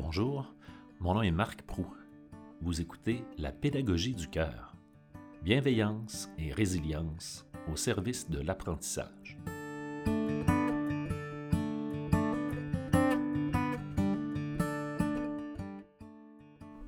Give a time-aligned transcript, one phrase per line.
[0.00, 0.54] Bonjour,
[1.00, 1.84] mon nom est Marc Prou.
[2.62, 4.76] Vous écoutez La pédagogie du cœur.
[5.42, 9.36] Bienveillance et résilience au service de l'apprentissage.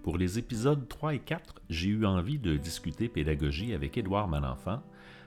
[0.04, 4.84] Pour les épisodes 3 et 4, j'ai eu envie de discuter pédagogie avec Édouard Malenfant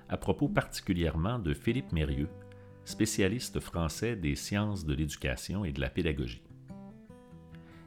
[0.08, 2.30] à propos particulièrement de Philippe Mérieux,
[2.86, 6.44] spécialiste français des sciences de l'éducation et de la pédagogie.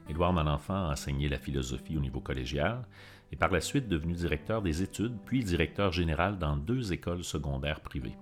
[0.09, 2.87] Édouard Malenfant a enseigné la philosophie au niveau collégial
[3.31, 7.81] et par la suite devenu directeur des études, puis directeur général dans deux écoles secondaires
[7.81, 8.15] privées.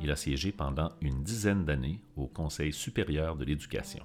[0.00, 4.04] Il a siégé pendant une dizaine d'années au Conseil supérieur de l'éducation.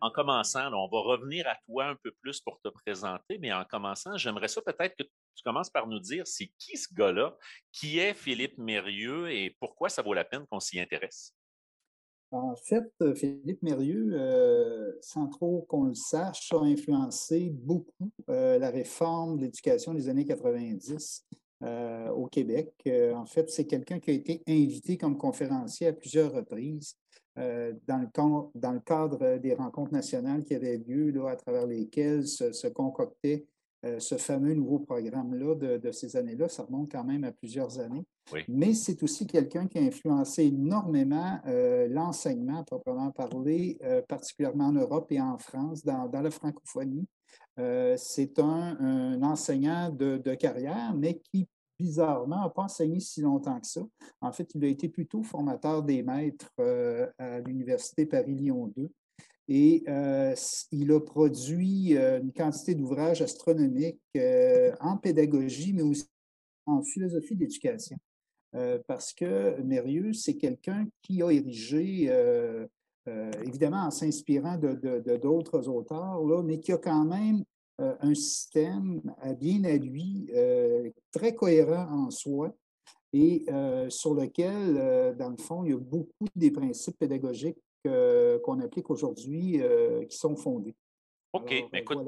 [0.00, 3.64] En commençant, on va revenir à toi un peu plus pour te présenter, mais en
[3.64, 7.36] commençant, j'aimerais ça peut-être que tu commences par nous dire c'est qui ce gars-là,
[7.72, 11.34] qui est Philippe Mérieux et pourquoi ça vaut la peine qu'on s'y intéresse?
[12.32, 18.58] En fait, euh, Philippe Mérieux, euh, sans trop qu'on le sache, a influencé beaucoup euh,
[18.58, 21.24] la réforme de l'éducation des années 90
[22.14, 22.70] au Québec.
[23.14, 26.98] en fait, c'est quelqu'un qui a été invité comme conférencier à plusieurs reprises
[27.34, 33.46] dans, le, cadre des rencontres nationales qui avaient lieu à travers lesquelles se, se concoctaient
[33.86, 38.04] euh, ce fameux nouveau programme-là de, ces années-là, ça remonte quand même à plusieurs années.
[38.48, 44.72] Mais c'est aussi quelqu'un qui a influencé énormément euh, l'enseignement, proprement parlé, euh, particulièrement en
[44.72, 47.06] Europe et en France, dans, la francophonie.
[47.96, 51.48] c'est un, enseignant de, carrière, mais qui,
[51.78, 53.82] bizarrement, n'a pas enseigné si longtemps que ça.
[54.20, 56.50] En fait, il a été plutôt formateur des maîtres
[57.18, 58.90] à l'Université Paris-Lyon 2.
[59.48, 60.34] Et euh,
[60.72, 66.06] il a produit euh, une quantité d'ouvrages astronomiques euh, en pédagogie, mais aussi
[66.66, 67.96] en philosophie d'éducation.
[68.88, 72.10] parce que Mérieux, c'est quelqu'un qui a érigé,
[73.44, 77.44] évidemment en s'inspirant d'autres auteurs, là, mais qui a quand même
[77.78, 79.00] un système
[79.38, 80.28] bien à lui,
[81.12, 82.52] très cohérent en soi,
[83.12, 83.44] et
[83.90, 89.60] sur lequel, dans le fond, il y a beaucoup des principes pédagogiques qu'on applique aujourd'hui
[89.62, 90.74] euh, qui sont fondés.
[91.32, 91.98] OK, mais écoute,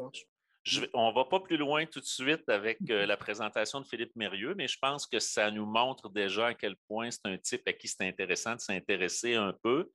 [0.95, 4.15] on ne va pas plus loin tout de suite avec euh, la présentation de Philippe
[4.17, 7.63] Mérieux, mais je pense que ça nous montre déjà à quel point c'est un type
[7.67, 9.91] à qui c'est intéressant de s'intéresser un peu.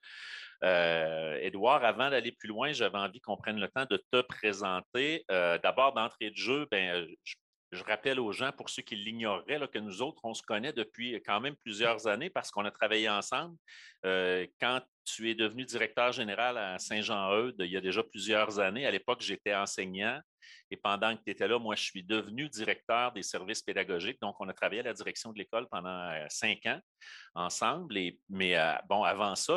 [0.64, 5.26] Euh, Édouard, avant d'aller plus loin, j'avais envie qu'on prenne le temps de te présenter.
[5.28, 7.36] D'abord, d'entrée de jeu, ben, je
[7.74, 11.16] je rappelle aux gens, pour ceux qui l'ignoreraient, que nous autres, on se connaît depuis
[11.26, 13.58] quand même plusieurs années parce qu'on a travaillé ensemble.
[14.06, 18.86] Euh, quand tu es devenu directeur général à Saint-Jean-Eudes, il y a déjà plusieurs années,
[18.86, 20.20] à l'époque, j'étais enseignant.
[20.72, 24.20] Et pendant que tu étais là, moi, je suis devenu directeur des services pédagogiques.
[24.22, 26.80] Donc, on a travaillé à la direction de l'école pendant euh, cinq ans
[27.36, 27.96] ensemble.
[28.30, 29.56] mais euh, bon, avant ça,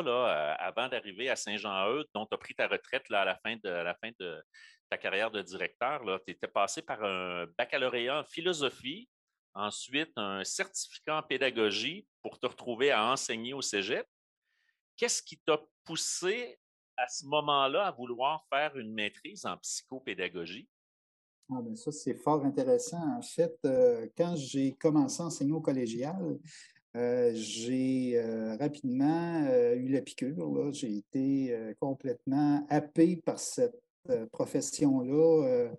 [0.59, 3.83] avant d'arriver à Saint-Jean-Eudes, dont tu as pris ta retraite à la fin de, à
[3.83, 4.41] la fin de,
[4.89, 9.09] ta carrière de directeur, tu étais passé par un baccalauréat en philosophie,
[9.53, 14.07] ensuite un certificat en pédagogie pour te retrouver à enseigner au cégep.
[14.95, 16.59] Qu'est-ce qui t'a poussé
[16.95, 20.67] à ce moment-là à vouloir faire une maîtrise en psychopédagogie?
[21.49, 23.17] Ah ben ça, c'est fort intéressant.
[23.17, 26.37] En fait, euh, quand j'ai commencé à enseigner au collégial,
[26.95, 30.73] euh, j'ai euh, rapidement eu la piqûre.
[30.73, 33.79] J'ai été complètement happé par cette
[34.31, 35.47] profession-là.
[35.47, 35.69] Euh,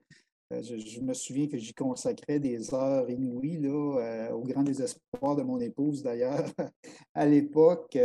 [0.53, 5.43] euh, je, me souviens que j'y consacrais des heures inouïes, là, au grand désespoir de
[5.43, 6.47] mon épouse d'ailleurs.
[7.15, 7.99] à l'époque,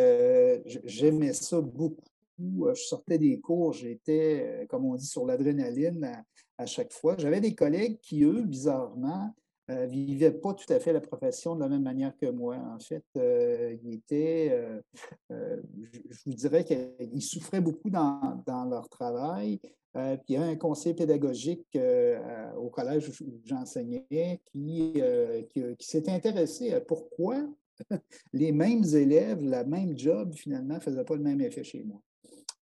[0.83, 2.01] j'aimais ça beaucoup.
[2.39, 6.23] Je sortais des cours, j'étais, comme on dit, sur l'adrénaline
[6.57, 7.15] à, chaque fois.
[7.17, 9.33] J'avais des collègues qui, eux, bizarrement,
[9.69, 12.57] ne vivaient pas tout à fait la profession de la même manière que moi.
[12.57, 14.81] En fait, ils étaient,
[15.29, 19.61] je, vous dirais qu'ils souffraient beaucoup dans leur travail.
[19.95, 25.43] Euh, puis il y a un conseiller pédagogique euh, au collège où j'enseignais qui, euh,
[25.43, 27.37] qui, s'est intéressé à pourquoi
[28.33, 32.01] les mêmes élèves, la même job, finalement, ne faisaient pas le même effet chez moi.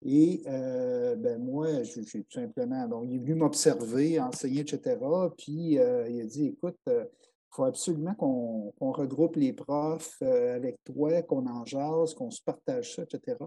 [0.04, 4.98] Et ben moi, j'ai tout simplement, donc, il est venu m'observer, enseigner, etc.
[5.38, 7.06] Puis il a dit, écoute, il
[7.52, 13.04] faut absolument qu'on regroupe les profs avec toi, qu'on en jase, qu'on se partage ça,
[13.04, 13.38] etc.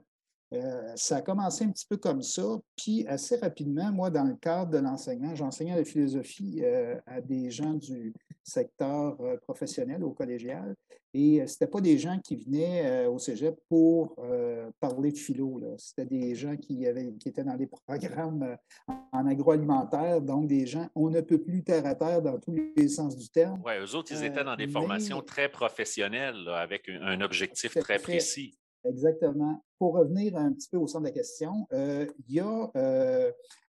[0.54, 2.42] Euh, ça a commencé un petit peu comme ça.
[2.76, 7.50] Puis assez rapidement, moi, dans le cadre de l'enseignement, j'enseignais la philosophie euh, à des
[7.50, 10.74] gens du secteur euh, professionnel au collégial.
[11.16, 14.16] Et ce n'était pas des gens qui venaient au cégep pour
[14.80, 15.62] parler de philo.
[15.78, 18.56] C'était des gens qui, avaient, qui étaient dans des programmes
[19.12, 22.88] en agroalimentaire, donc des gens, on ne peut plus terre à terre dans tous les
[22.88, 23.62] sens du terme.
[23.64, 28.58] Oui, eux autres, ils étaient dans des formations très professionnelles, avec un, objectif très précis.
[28.84, 29.64] Exactement.
[29.78, 32.70] Pour revenir un petit peu au centre de la question, il y a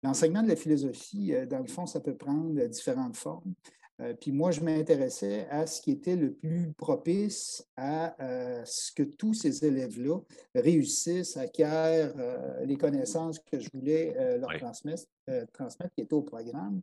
[0.03, 3.55] l'enseignement de la philosophie, dans le fond, ça peut prendre différentes formes.
[4.03, 8.93] Euh, puis moi, je m'intéressais à ce qui était le plus propice à euh, ce
[8.93, 10.19] que tous ces élèves-là
[10.55, 15.05] réussissent, acquièrent euh, les connaissances que je voulais leur transmettre,
[15.53, 16.81] transmettre, qui étaient au programme.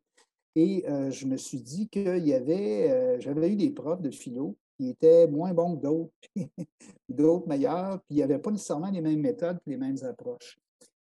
[0.56, 4.90] Et je me suis dit qu'il y avait, j'avais eu des profs de philo qui
[4.90, 6.14] étaient moins bons que d'autres,
[7.10, 10.58] d'autres meilleurs, puis il n'y avait pas nécessairement les mêmes méthodes les mêmes approches.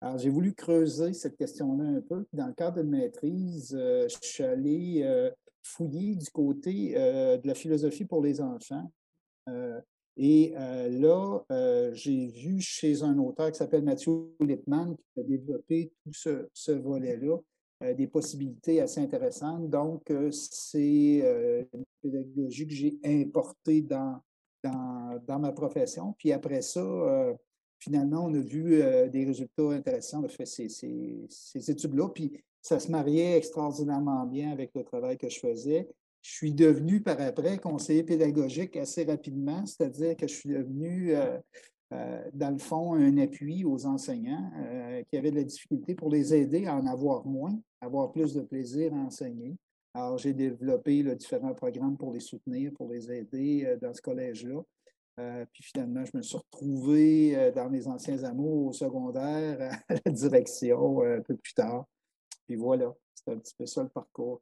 [0.02, 2.26] Alors, j'ai voulu creuser cette question-là un peu.
[2.34, 5.32] Dans le cadre de maîtrise, je suis allé
[5.70, 8.92] fouillé du côté euh, de la philosophie pour les enfants.
[9.48, 9.80] Euh,
[10.18, 15.94] et euh, là, j'ai vu chez un auteur qui s'appelle Mathieu Lippmann qui a développé
[16.04, 17.38] tout ce, volet-là,
[17.96, 19.70] des possibilités assez intéressantes.
[19.70, 24.22] Donc, c'est une pédagogie que j'ai importée dans,
[24.64, 26.14] dans, ma profession.
[26.18, 26.84] Puis après ça,
[27.80, 32.10] finalement, on a vu des résultats intéressants de ces, ces, ces études-là.
[32.10, 35.88] Puis ça se mariait extraordinairement bien avec le travail que je faisais.
[36.22, 41.38] Je suis devenu par après conseiller pédagogique assez rapidement, c'est-à-dire que je suis devenu, euh,
[41.38, 41.40] euh,
[41.92, 46.34] dans le fond, un appui aux enseignants euh, qui avaient de la difficulté pour les
[46.36, 49.56] aider à en avoir moins, avoir plus de plaisir à enseigner.
[49.94, 54.62] Alors, j'ai développé différents programmes pour les soutenir, pour les aider dans ce collège-là.
[55.52, 61.02] puis finalement, je me suis retrouvé dans mes anciens amours au secondaire à la direction
[61.02, 61.86] un peu plus tard.
[62.46, 64.42] Puis voilà, c'est un petit peu ça le parcours.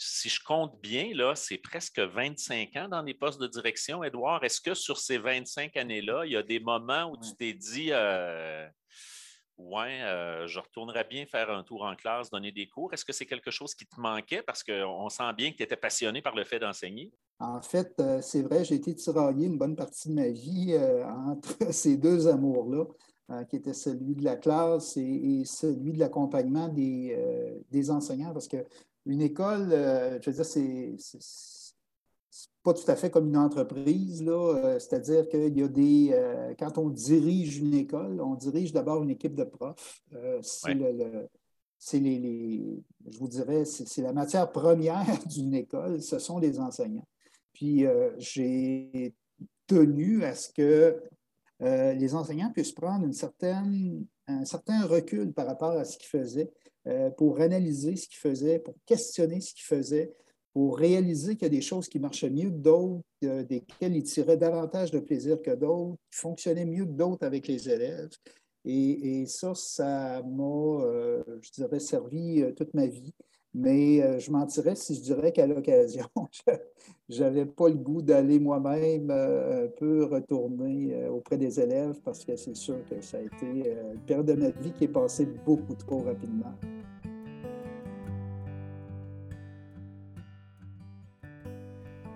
[0.00, 4.04] Si je compte bien, là, c'est presque 25 ans dans les postes de direction.
[4.04, 7.52] Edouard, est-ce que sur ces 25 années-là, il y a des moments où tu t'es
[7.52, 8.64] dit euh,
[9.56, 12.94] Ouais, euh, je retournerais bien faire un tour en classe, donner des cours?
[12.94, 14.40] Est-ce que c'est quelque chose qui te manquait?
[14.40, 17.10] Parce qu'on sent bien que tu étais passionné par le fait d'enseigner?
[17.40, 20.78] En fait, euh, c'est vrai, j'ai été tiraillé une bonne partie de ma vie
[21.26, 22.84] entre ces deux amours-là.
[23.50, 27.14] Qui était celui de la classe et, celui de l'accompagnement des,
[27.70, 28.48] des, enseignants, parce
[29.08, 30.96] qu'une école, euh, je veux dire, c'est
[32.62, 34.78] pas tout à fait comme une entreprise, là.
[34.78, 36.54] C'est-à-dire qu'il y a des.
[36.58, 40.02] quand on dirige une école, on dirige d'abord une équipe de profs.
[40.42, 41.28] c'est le,
[41.92, 47.06] les, les, je vous dirais, c'est la matière première d'une école, ce sont les enseignants.
[47.54, 47.84] Puis
[48.18, 49.14] j'ai
[49.66, 51.00] tenu à ce que
[51.62, 56.08] euh, les enseignants puissent prendre une certaine, un certain recul par rapport à ce qu'ils
[56.08, 56.50] faisaient
[56.86, 60.12] euh, pour analyser ce qu'ils faisaient, pour questionner ce qu'ils faisaient,
[60.52, 64.04] pour réaliser qu'il y a des choses qui marchaient mieux que d'autres, euh, desquelles ils
[64.04, 68.10] tiraient davantage de plaisir que d'autres, qui fonctionnaient mieux que d'autres avec les élèves.
[68.64, 70.84] Et, et ça, ça m'a,
[71.40, 73.14] je dirais, servi toute ma vie.
[73.54, 76.06] Mais euh, je mentirais si je dirais qu'à l'occasion,
[77.08, 81.98] je n'avais pas le goût d'aller moi-même euh, un peu retourner euh, auprès des élèves
[82.04, 84.88] parce que c'est sûr que ça a été une période de ma vie qui est
[84.88, 86.54] passée beaucoup trop rapidement.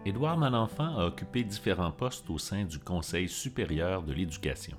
[0.05, 4.77] Édouard Malenfant a occupé différents postes au sein du Conseil supérieur de l'éducation.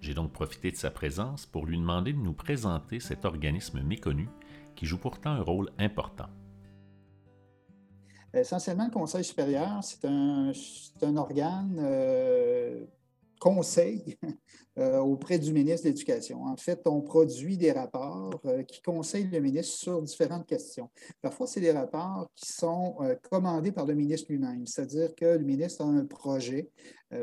[0.00, 4.28] J'ai donc profité de sa présence pour lui demander de nous présenter cet organisme méconnu
[4.76, 6.28] qui joue pourtant un rôle important.
[8.36, 10.52] Essentiellement, le Conseil supérieur, c'est un,
[11.16, 12.84] organe euh,
[13.40, 14.18] conseil
[14.78, 16.44] euh, auprès du ministre de l'Éducation.
[16.44, 20.90] En fait, on produit des rapports euh, qui conseillent le ministre sur différentes questions.
[21.22, 22.98] Parfois, c'est des rapports qui sont
[23.30, 26.68] commandés par le ministre lui-même, c'est-à-dire que le ministre a un projet,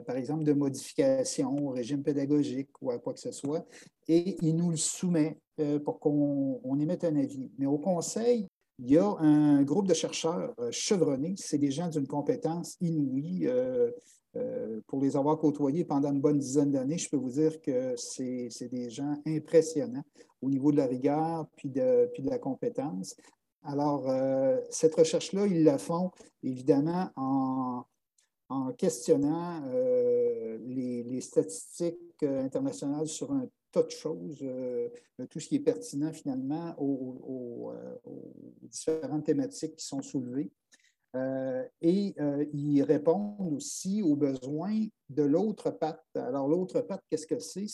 [0.08, 3.66] par exemple, de modification au régime pédagogique ou à quoi que ce soit,
[4.08, 5.43] et il nous le soumet euh,
[5.86, 7.52] pour qu'on émette un avis.
[7.58, 8.48] Mais au Conseil,
[8.80, 11.36] il y a un groupe de chercheurs euh, chevronnés.
[11.38, 13.48] C'est des gens d'une compétence inouïe.
[13.48, 13.92] Euh,
[14.88, 18.68] pour les avoir côtoyés pendant une bonne dizaine d'années, je peux vous dire que c'est
[18.72, 20.04] des gens impressionnants
[20.42, 23.16] au niveau de la rigueur puis de, puis de la compétence.
[23.62, 24.10] Alors,
[24.72, 26.10] cette recherche-là, ils la font
[26.42, 27.84] évidemment en,
[28.76, 29.62] questionnant
[30.66, 34.90] les, statistiques internationales sur un tas de choses, euh,
[35.30, 37.98] tout ce qui est pertinent finalement aux, euh,
[38.62, 40.52] différentes thématiques qui sont soulevées.
[41.16, 42.16] Euh, et
[42.54, 46.06] ils répondent aussi aux besoins de l'autre patte.
[46.16, 47.68] Alors, l'autre patte, qu'est-ce que c'est?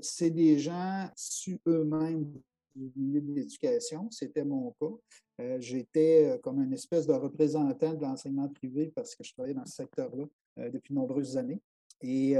[0.00, 2.32] C'est des gens issus eux-mêmes
[2.74, 4.10] du milieu de l'éducation.
[4.10, 5.58] C'était mon cas.
[5.60, 9.74] J'étais comme une espèce de représentant de l'enseignement privé parce que je travaillais dans ce
[9.74, 10.24] secteur-là
[10.70, 11.60] depuis de nombreuses années.
[12.02, 12.34] Et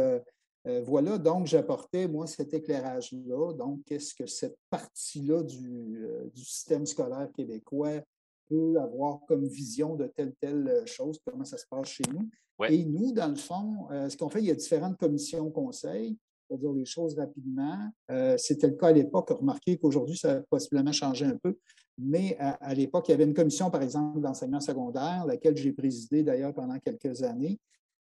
[0.67, 3.53] euh, voilà, donc j'apportais, moi, cet éclairage-là.
[3.53, 8.01] Donc, qu'est-ce que cette partie-là du, euh, système scolaire québécois
[8.49, 12.29] peut avoir comme vision de telle, telle chose, comment ça se passe chez nous?
[12.69, 16.17] Et nous, dans le fond, ce qu'on fait, il y a différentes commissions conseils
[16.47, 17.91] pour dire les choses rapidement.
[18.37, 19.31] C'était le cas à l'époque.
[19.31, 21.59] Remarquez qu'aujourd'hui, ça a possiblement changé un peu.
[21.99, 26.23] Mais à, l'époque, il y avait une commission, par exemple, d'enseignement secondaire, laquelle j'ai présidé
[26.23, 27.59] d'ailleurs pendant quelques années,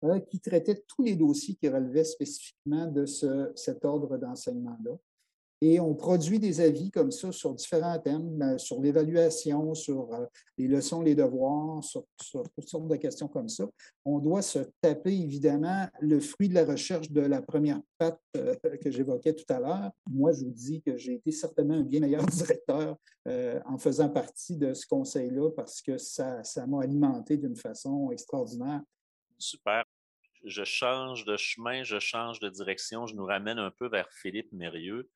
[0.03, 4.95] euh, qui traitait tous les dossiers qui relevaient spécifiquement de cet ordre d'enseignement-là.
[5.59, 10.27] Et on produit des avis comme ça sur différents thèmes, euh, sur l'évaluation, sur euh,
[10.59, 12.05] les leçons, les devoirs, sur,
[12.55, 13.67] toutes sortes de questions comme ça.
[14.05, 18.21] On doit se taper évidemment le fruit de la recherche de la première patte
[18.83, 19.91] que j'évoquais tout à l'heure.
[20.05, 24.57] Moi, je vous dis que j'ai été certainement un bien meilleur directeur en faisant partie
[24.57, 28.83] de ce conseil-là parce que ça m'a alimenté d'une façon extraordinaire.
[29.39, 29.83] Super
[30.45, 34.51] je change de chemin, je change de direction, je nous ramène un peu vers Philippe
[34.51, 35.09] Mérieux.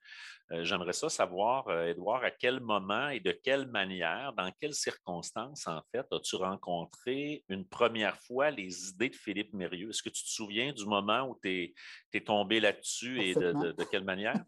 [0.52, 4.74] Euh, j'aimerais ça savoir, Edouard, euh, à quel moment et de quelle manière, dans quelles
[4.74, 9.90] circonstances, en fait, as-tu rencontré une première fois les idées de Philippe Mérieux?
[9.90, 11.74] Est-ce que tu te souviens du moment où tu
[12.14, 14.44] es, tombé là-dessus et de, quelle manière?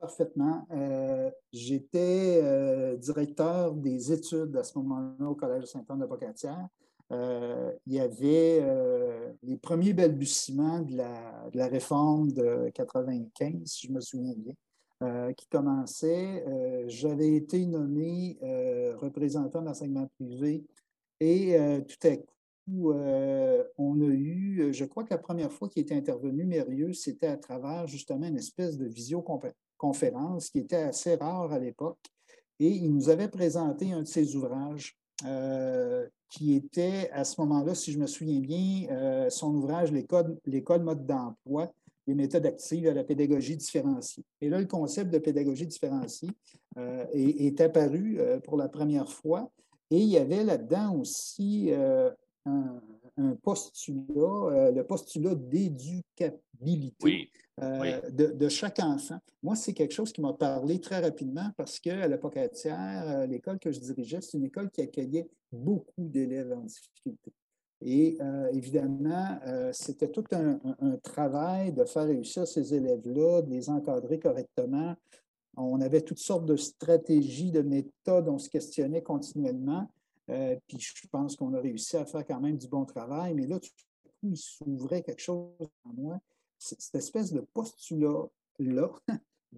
[0.00, 0.66] Parfaitement.
[0.72, 6.68] Euh, j'étais directeur des études à ce moment-là au Collège Saint-Anne de Bocatière.
[7.10, 13.92] Euh, il y avait euh, les premiers balbutiements de la, réforme de 95, si je
[13.92, 14.54] me souviens bien,
[15.02, 16.44] euh, qui commençait.
[16.88, 18.38] J'avais été nommé
[18.96, 20.64] représentant d'enseignement privé
[21.20, 21.56] et
[21.88, 22.92] tout à coup,
[23.78, 27.36] on a eu, je crois que la première fois qu'il était intervenu, Mérieux, c'était à
[27.36, 31.98] travers justement une espèce de visioconférence qui était assez rare à l'époque.
[32.60, 34.98] Et il nous avait présenté un de ses ouvrages
[36.28, 41.06] qui était à ce moment-là, si je me souviens bien, euh, son ouvrage L'école mode
[41.06, 41.72] d'emploi,
[42.06, 44.24] les méthodes actives à la pédagogie différenciée.
[44.40, 46.30] Et là, le concept de pédagogie différenciée
[46.76, 49.50] euh, est, apparu euh, pour la première fois.
[49.90, 52.80] Et il y avait là-dedans aussi un,
[53.18, 57.30] un postulat, euh, le postulat d'éducabilité
[57.62, 59.18] euh, De, chaque enfant.
[59.42, 63.72] Moi, c'est quelque chose qui m'a parlé très rapidement parce qu'à l'époque euh, l'école que
[63.72, 67.32] je dirigeais, c'est une école qui accueillait beaucoup d'élèves en difficulté.
[67.80, 68.18] Et
[68.52, 69.38] évidemment,
[69.70, 70.58] c'était tout un,
[71.00, 74.96] travail de faire réussir ces élèves-là, de les encadrer correctement.
[75.56, 79.88] On avait toutes sortes de stratégies, de méthodes, on se questionnait continuellement.
[80.30, 83.34] Euh, puis je pense qu'on a réussi à faire quand même du bon travail.
[83.34, 85.50] Mais là, tout à coup, il s'ouvrait quelque chose
[85.84, 86.20] en moi.
[86.58, 88.90] Cette espèce de postulat-là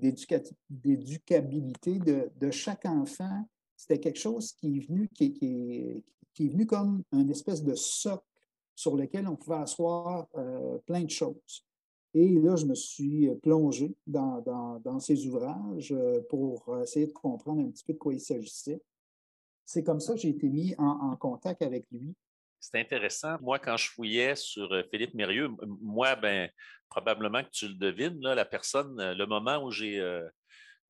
[0.70, 3.44] d'éducabilité de, chaque enfant,
[3.76, 6.04] c'était quelque chose qui est venu, qui,
[6.38, 8.24] est, venu comme une espèce de socle
[8.76, 11.66] sur lequel on pouvait asseoir euh, plein de choses.
[12.12, 14.40] Et là, je me suis plongé dans,
[14.82, 18.82] dans, ces ouvrages euh, pour essayer de comprendre un petit peu de quoi il s'agissait
[19.70, 22.12] c'est comme ça que j'ai été mis en, contact avec lui.
[22.60, 23.38] C'est intéressant.
[23.40, 25.48] Moi, quand je fouillais sur euh, Philippe Mérieux,
[25.80, 26.50] moi, ben,
[26.90, 30.28] probablement que tu le devines, la personne, euh, le moment où j'ai euh,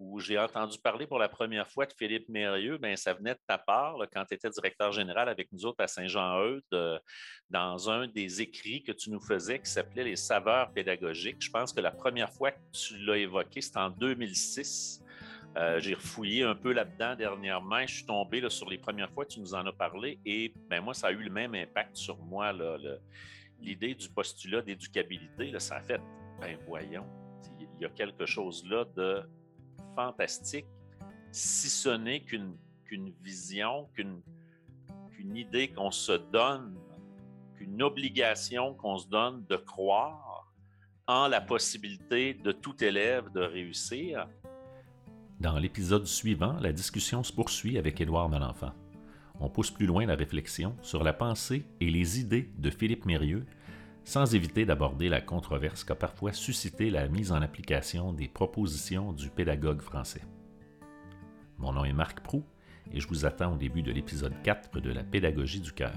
[0.00, 3.40] où j'ai entendu parler pour la première fois de Philippe Mérieux, ben, ça venait de
[3.46, 7.00] ta part quand tu étais directeur général avec nous autres à Saint-Jean-Eudes,
[7.50, 11.42] dans un des écrits que tu nous faisais qui s'appelait Les saveurs pédagogiques.
[11.42, 15.04] Je pense que la première fois que tu l'as évoqué, c'était en 2006.
[15.56, 17.80] Euh, j'ai refouillé un peu là-dedans dernièrement.
[17.86, 20.80] Je suis tombé sur les premières fois que tu nous en as parlé et ben,
[20.80, 22.52] moi, ça a eu le même impact sur moi.
[23.60, 26.00] L'idée du postulat d'éducabilité, ça a fait,
[26.40, 27.06] ben voyons,
[27.58, 29.22] il y a quelque chose là de
[29.94, 30.66] fantastique,
[31.32, 32.56] si ce n'est qu'une
[33.20, 34.22] vision, qu'une
[35.36, 36.78] idée qu'on se donne,
[37.56, 40.52] qu'une obligation qu'on se donne de croire
[41.06, 44.26] en la possibilité de tout élève de réussir
[45.40, 48.72] dans l'épisode suivant, la discussion se poursuit avec Édouard Malenfant.
[49.40, 53.46] On pousse plus loin la réflexion sur la pensée et les idées de Philippe Mérieux,
[54.04, 59.30] sans éviter d'aborder la controverse qu'a parfois suscité la mise en application des propositions du
[59.30, 60.22] pédagogue français.
[61.56, 62.44] Mon nom est Marc Prou
[62.92, 65.94] et je vous attends au début de l'épisode 4 de la pédagogie du cœur.